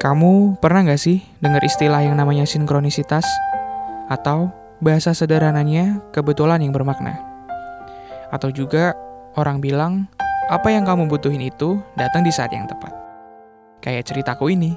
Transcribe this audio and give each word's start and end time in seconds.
Kamu 0.00 0.56
pernah 0.64 0.80
nggak 0.80 0.96
sih 0.96 1.20
dengar 1.44 1.60
istilah 1.60 2.00
yang 2.00 2.16
namanya 2.16 2.48
sinkronisitas? 2.48 3.28
Atau 4.08 4.48
bahasa 4.80 5.12
sederhananya 5.12 6.00
kebetulan 6.08 6.64
yang 6.64 6.72
bermakna? 6.72 7.20
Atau 8.32 8.48
juga 8.48 8.96
orang 9.36 9.60
bilang, 9.60 10.08
apa 10.48 10.72
yang 10.72 10.88
kamu 10.88 11.04
butuhin 11.04 11.44
itu 11.44 11.76
datang 12.00 12.24
di 12.24 12.32
saat 12.32 12.48
yang 12.48 12.64
tepat. 12.64 12.96
Kayak 13.84 14.08
ceritaku 14.08 14.48
ini. 14.48 14.72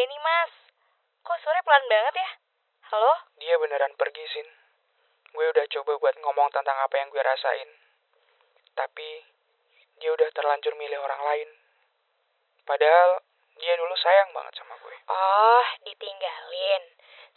Gue 0.00 0.08
Jenny, 0.08 0.16
Mas. 0.24 0.48
Kok 1.28 1.38
sore 1.44 1.60
pelan 1.60 1.84
banget 1.84 2.24
ya? 2.24 2.28
Halo? 2.88 3.20
Dia 3.36 3.60
beneran 3.60 3.92
pergi, 4.00 4.24
Sin. 4.32 4.48
Gue 5.36 5.44
udah 5.52 5.68
coba 5.76 5.92
buat 6.00 6.16
ngomong 6.24 6.48
tentang 6.56 6.72
apa 6.80 6.96
yang 6.96 7.12
gue 7.12 7.20
rasain. 7.20 7.68
Tapi, 8.72 9.28
dia 10.00 10.08
udah 10.16 10.24
terlanjur 10.32 10.72
milih 10.80 11.04
orang 11.04 11.20
lain. 11.20 11.48
Padahal, 12.64 13.20
dia 13.60 13.76
dulu 13.76 13.92
sayang 14.00 14.32
banget 14.32 14.64
sama 14.64 14.80
gue. 14.80 14.96
Oh, 15.04 15.66
ditinggalin. 15.84 16.82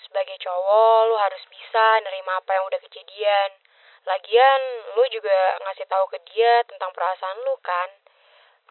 Sebagai 0.08 0.40
cowok, 0.40 1.12
lu 1.12 1.20
harus 1.20 1.44
bisa 1.52 2.00
nerima 2.00 2.40
apa 2.40 2.48
yang 2.56 2.64
udah 2.64 2.80
kejadian. 2.80 3.60
Lagian, 4.08 4.62
lu 4.96 5.04
juga 5.12 5.60
ngasih 5.68 5.84
tahu 5.92 6.08
ke 6.16 6.24
dia 6.32 6.64
tentang 6.64 6.96
perasaan 6.96 7.44
lu 7.44 7.60
kan. 7.60 7.92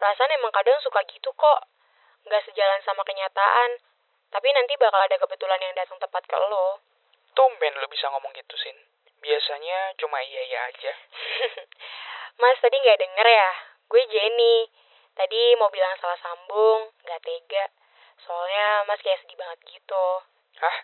Perasaan 0.01 0.33
emang 0.33 0.49
kadang 0.49 0.81
suka 0.81 1.05
gitu 1.13 1.29
kok. 1.37 1.72
Nggak 2.27 2.43
sejalan 2.47 2.81
sama 2.83 3.03
kenyataan. 3.03 3.79
Tapi 4.33 4.47
nanti 4.49 4.73
bakal 4.81 4.97
ada 4.97 5.17
kebetulan 5.21 5.61
yang 5.61 5.73
datang 5.77 6.01
tepat 6.01 6.23
ke 6.25 6.37
lo. 6.49 6.81
Tumben 7.37 7.73
lo 7.77 7.87
bisa 7.89 8.09
ngomong 8.09 8.33
gitu, 8.33 8.55
Sin. 8.57 8.77
Biasanya 9.21 9.95
cuma 10.01 10.19
iya-iya 10.19 10.59
aja. 10.73 10.93
Mas 12.41 12.57
tadi 12.59 12.75
nggak 12.81 12.99
denger 12.99 13.27
ya? 13.29 13.51
Gue 13.87 14.03
Jenny. 14.09 14.67
Tadi 15.13 15.53
mau 15.61 15.69
bilang 15.69 15.93
salah 16.01 16.17
sambung, 16.17 16.89
nggak 17.05 17.21
tega. 17.21 17.65
Soalnya 18.25 18.89
Mas 18.89 19.01
kayak 19.05 19.21
sedih 19.21 19.37
banget 19.37 19.59
gitu. 19.69 20.05
Hah? 20.57 20.77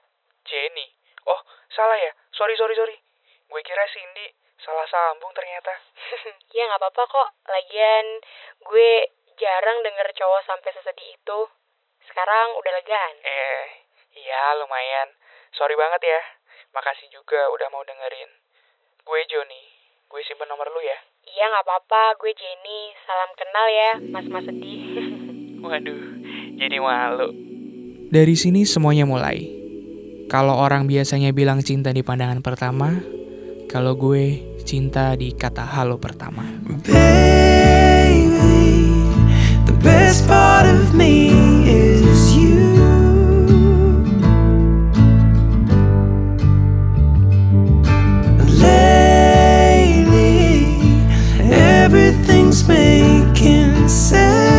Jenny? 0.46 0.88
Oh, 1.26 1.42
salah 1.74 1.98
ya? 1.98 2.12
Sorry, 2.34 2.56
sorry, 2.56 2.78
sorry. 2.78 2.98
Gue 3.50 3.62
kira 3.66 3.84
Cindy. 3.90 4.30
Salah 4.60 4.86
sambung 4.92 5.34
ternyata. 5.34 5.74
ya 6.56 6.64
nggak 6.70 6.80
apa-apa 6.80 7.04
kok. 7.10 7.30
Lagian 7.50 8.06
gue 8.66 8.92
jarang 9.40 9.80
denger 9.82 10.08
cowok 10.20 10.42
sampai 10.44 10.70
sesedih 10.76 11.16
itu. 11.16 11.40
Sekarang 12.12 12.60
udah 12.60 12.72
legaan. 12.76 13.14
Eh, 13.24 13.64
iya 14.20 14.60
lumayan. 14.60 15.16
Sorry 15.56 15.80
banget 15.80 16.04
ya. 16.04 16.22
Makasih 16.76 17.08
juga 17.10 17.48
udah 17.56 17.72
mau 17.72 17.82
dengerin. 17.88 18.30
Gue 19.08 19.24
Joni. 19.32 19.64
Gue 20.12 20.22
simpen 20.28 20.52
nomor 20.52 20.68
lu 20.70 20.84
ya. 20.84 21.00
Iya 21.24 21.56
nggak 21.56 21.66
apa-apa. 21.66 22.20
Gue 22.20 22.36
Jenny. 22.36 22.92
Salam 23.08 23.32
kenal 23.40 23.66
ya, 23.72 23.92
mas-mas 24.12 24.46
sedih. 24.46 24.84
Waduh, 25.66 26.04
jadi 26.60 26.78
malu. 26.80 27.32
Dari 28.10 28.36
sini 28.36 28.68
semuanya 28.68 29.08
mulai. 29.08 29.56
Kalau 30.30 30.56
orang 30.56 30.86
biasanya 30.86 31.34
bilang 31.34 31.66
cinta 31.66 31.90
di 31.90 32.06
pandangan 32.06 32.40
pertama, 32.46 33.02
kalau 33.66 33.98
gue 33.98 34.40
cinta 34.62 35.18
di 35.18 35.34
kata 35.34 35.66
halo 35.66 35.98
pertama. 35.98 36.46
Baby, 36.86 37.49
everything's 51.92 52.68
making 52.68 53.90
sense 53.90 54.59